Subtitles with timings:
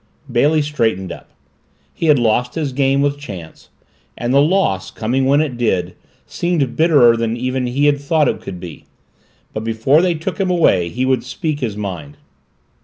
[0.31, 1.29] Bailey straightened up.
[1.93, 3.69] He had lost his game with Chance
[4.17, 5.93] and the loss, coming when it did,
[6.25, 8.85] seemed bitterer than even he had thought it could be,
[9.53, 12.17] but before they took him away he would speak his mind.